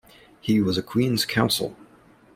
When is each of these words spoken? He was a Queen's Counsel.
He 0.41 0.59
was 0.63 0.79
a 0.79 0.81
Queen's 0.81 1.25
Counsel. 1.25 1.77